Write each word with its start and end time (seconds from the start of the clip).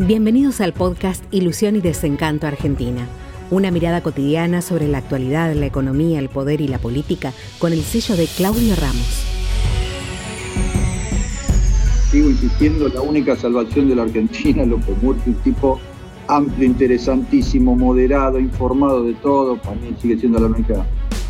Bienvenidos 0.00 0.60
al 0.60 0.72
podcast 0.72 1.22
Ilusión 1.30 1.76
y 1.76 1.80
Desencanto 1.80 2.48
Argentina. 2.48 3.06
Una 3.52 3.70
mirada 3.70 4.02
cotidiana 4.02 4.60
sobre 4.60 4.88
la 4.88 4.98
actualidad, 4.98 5.54
la 5.54 5.66
economía, 5.66 6.18
el 6.18 6.28
poder 6.28 6.60
y 6.60 6.66
la 6.66 6.78
política 6.78 7.32
con 7.60 7.72
el 7.72 7.80
sello 7.82 8.16
de 8.16 8.26
Claudio 8.26 8.74
Ramos. 8.74 9.24
Sigo 12.10 12.28
insistiendo, 12.28 12.88
la 12.88 13.02
única 13.02 13.36
salvación 13.36 13.88
de 13.88 13.94
la 13.94 14.02
Argentina, 14.02 14.66
lo 14.66 14.80
que 14.80 14.90
Murphy, 15.00 15.30
un 15.30 15.36
tipo 15.36 15.80
amplio, 16.26 16.66
interesantísimo, 16.66 17.76
moderado, 17.76 18.40
informado 18.40 19.04
de 19.04 19.14
todo, 19.14 19.62
para 19.62 19.76
mí 19.76 19.94
sigue 20.02 20.18
siendo 20.18 20.40
la 20.40 20.46
única 20.46 20.84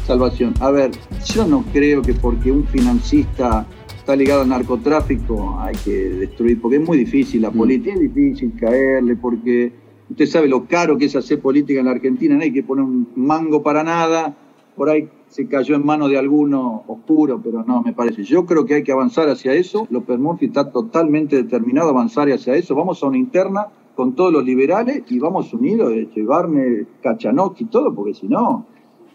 salvación. 0.06 0.54
A 0.60 0.70
ver, 0.70 0.90
yo 1.26 1.46
no 1.46 1.66
creo 1.70 2.00
que 2.00 2.14
porque 2.14 2.50
un 2.50 2.66
financista 2.68 3.66
está 4.04 4.14
ligado 4.14 4.42
al 4.42 4.50
narcotráfico 4.50 5.56
hay 5.58 5.74
que 5.82 6.10
destruir, 6.10 6.60
porque 6.60 6.76
es 6.76 6.86
muy 6.86 6.98
difícil 6.98 7.40
la 7.40 7.50
mm. 7.50 7.56
política, 7.56 7.94
es 7.94 8.00
difícil 8.00 8.52
caerle, 8.54 9.16
porque 9.16 9.72
usted 10.10 10.26
sabe 10.26 10.46
lo 10.46 10.66
caro 10.66 10.98
que 10.98 11.06
es 11.06 11.16
hacer 11.16 11.40
política 11.40 11.80
en 11.80 11.86
la 11.86 11.92
Argentina, 11.92 12.36
no 12.36 12.42
hay 12.42 12.52
que 12.52 12.62
poner 12.62 12.84
un 12.84 13.08
mango 13.16 13.62
para 13.62 13.82
nada, 13.82 14.36
por 14.76 14.90
ahí 14.90 15.08
se 15.28 15.48
cayó 15.48 15.74
en 15.74 15.86
manos 15.86 16.10
de 16.10 16.18
alguno 16.18 16.84
oscuro, 16.86 17.40
pero 17.42 17.64
no, 17.64 17.80
me 17.80 17.94
parece. 17.94 18.24
Yo 18.24 18.44
creo 18.44 18.66
que 18.66 18.74
hay 18.74 18.82
que 18.82 18.92
avanzar 18.92 19.30
hacia 19.30 19.54
eso. 19.54 19.86
López 19.88 20.18
Murphy 20.18 20.46
está 20.46 20.70
totalmente 20.70 21.36
determinado 21.36 21.88
a 21.88 21.92
avanzar 21.92 22.28
hacia 22.28 22.54
eso. 22.56 22.74
Vamos 22.74 23.02
a 23.02 23.06
una 23.06 23.16
interna 23.16 23.68
con 23.94 24.14
todos 24.14 24.32
los 24.32 24.44
liberales 24.44 25.02
y 25.08 25.18
vamos 25.18 25.54
unidos, 25.54 25.90
de 25.90 26.10
llevarme 26.14 26.84
Cachanok 27.02 27.58
y 27.58 27.64
todo, 27.66 27.94
porque 27.94 28.12
si 28.12 28.28
no, 28.28 28.66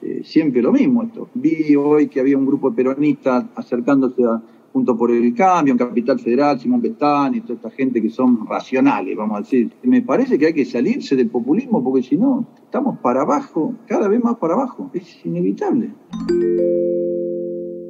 eh, 0.01 0.21
siempre 0.23 0.63
lo 0.63 0.71
mismo 0.71 1.03
esto. 1.03 1.29
Vi 1.35 1.75
hoy 1.75 2.07
que 2.07 2.21
había 2.21 2.37
un 2.37 2.47
grupo 2.47 2.71
de 2.71 2.75
peronistas 2.75 3.45
acercándose 3.55 4.23
a, 4.23 4.41
junto 4.79 4.95
por 4.95 5.11
el 5.11 5.35
cambio, 5.35 5.73
en 5.73 5.77
Capital 5.77 6.17
Federal, 6.19 6.57
Simón 6.57 6.79
Betán 6.79 7.35
y 7.35 7.41
toda 7.41 7.55
esta 7.55 7.69
gente 7.69 8.01
que 8.01 8.09
son 8.09 8.47
racionales, 8.47 9.17
vamos 9.17 9.35
a 9.35 9.41
decir. 9.41 9.73
Me 9.83 10.01
parece 10.01 10.39
que 10.39 10.45
hay 10.45 10.53
que 10.53 10.63
salirse 10.63 11.17
del 11.17 11.29
populismo 11.29 11.83
porque 11.83 12.01
si 12.01 12.15
no, 12.15 12.45
estamos 12.63 12.97
para 12.99 13.23
abajo, 13.23 13.73
cada 13.87 14.07
vez 14.07 14.23
más 14.23 14.37
para 14.37 14.53
abajo. 14.53 14.89
Es 14.93 15.25
inevitable. 15.25 15.89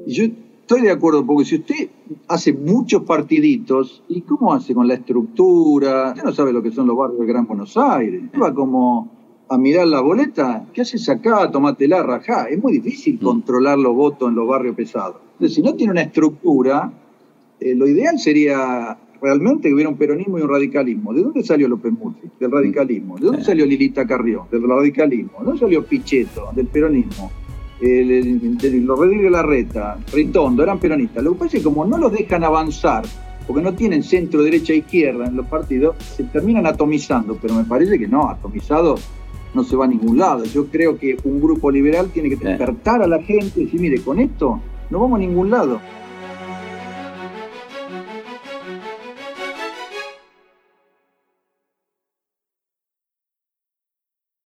Yo 0.08 0.24
estoy 0.24 0.82
de 0.82 0.90
acuerdo, 0.90 1.24
porque 1.24 1.46
si 1.46 1.58
usted 1.58 1.92
hace 2.28 2.54
muchos 2.54 3.04
partiditos, 3.04 4.04
¿y 4.08 4.22
cómo 4.22 4.52
hace 4.52 4.74
con 4.74 4.88
la 4.88 4.96
estructura? 4.96 6.10
Usted 6.10 6.24
no 6.24 6.32
sabe 6.32 6.52
lo 6.52 6.64
que 6.64 6.72
son 6.72 6.88
los 6.88 6.98
barrios 6.98 7.20
del 7.20 7.28
Gran 7.28 7.46
Buenos 7.46 7.78
Aires. 7.78 8.24
Va 8.42 8.52
como 8.52 9.19
a 9.50 9.58
mirar 9.58 9.88
la 9.88 10.02
boleta, 10.02 10.66
¿qué 10.74 10.82
haces 10.82 11.10
acá? 11.10 11.52
la 11.80 12.04
rajá. 12.04 12.46
Es 12.50 12.62
muy 12.62 12.74
difícil 12.74 13.16
mm. 13.16 13.24
controlar 13.24 13.78
los 13.80 13.96
votos 13.96 14.30
en 14.30 14.36
los 14.36 14.48
barrios 14.48 14.76
pesados. 14.76 15.18
Entonces, 15.34 15.56
si 15.56 15.62
no 15.62 15.74
tiene 15.74 15.92
una 15.92 16.04
estructura, 16.04 16.92
eh, 17.60 17.74
lo 17.76 17.88
ideal 17.88 18.20
sería 18.20 18.98
realmente 19.22 19.68
que 19.68 19.74
hubiera 19.74 19.90
un 19.90 19.98
peronismo 19.98 20.38
y 20.38 20.44
un 20.44 20.50
radicalismo. 20.50 21.14
¿De 21.14 21.24
dónde 21.24 21.44
salió 21.44 21.68
López 21.68 21.92
Murphy? 21.92 22.30
Del 22.40 22.52
radicalismo. 22.52 23.18
¿De 23.18 23.26
dónde 23.26 23.44
salió 23.44 23.66
Lilita 23.66 24.06
Carrió? 24.06 24.48
Del 24.52 24.64
radicalismo. 24.64 25.40
¿De 25.40 25.46
dónde 25.46 25.60
salió 25.60 25.84
Pichetto? 25.84 26.50
Del 26.56 26.68
peronismo. 26.68 27.32
los 27.82 29.00
Rodríguez 29.00 29.32
Larreta, 29.32 29.98
Ritondo, 30.14 30.62
eran 30.62 30.80
peronistas. 30.80 31.24
Lo 31.24 31.34
que 31.34 31.40
pasa 31.40 31.58
es 31.58 31.64
que 31.64 31.70
como 31.70 31.86
no 31.86 31.98
los 31.98 32.12
dejan 32.12 32.44
avanzar, 32.44 33.04
porque 33.48 33.64
no 33.64 33.74
tienen 33.74 34.04
centro, 34.04 34.44
derecha 34.44 34.74
e 34.74 34.78
izquierda 34.78 35.26
en 35.26 35.36
los 35.36 35.48
partidos, 35.48 35.96
se 35.98 36.24
terminan 36.26 36.68
atomizando, 36.68 37.36
pero 37.42 37.56
me 37.56 37.64
parece 37.64 37.98
que 37.98 38.08
no, 38.08 38.30
atomizados 38.30 39.02
no 39.54 39.64
se 39.64 39.76
va 39.76 39.86
a 39.86 39.88
ningún 39.88 40.18
lado. 40.18 40.44
Yo 40.46 40.68
creo 40.68 40.98
que 40.98 41.18
un 41.24 41.42
grupo 41.42 41.72
liberal 41.72 42.10
tiene 42.14 42.30
que 42.30 42.36
despertar 42.36 43.02
a 43.02 43.08
la 43.08 43.22
gente 43.22 43.62
y 43.62 43.66
decir, 43.66 43.80
mire, 43.80 44.02
con 44.02 44.20
esto 44.20 44.60
no 44.90 45.00
vamos 45.00 45.18
a 45.18 45.20
ningún 45.20 45.50
lado. 45.50 45.80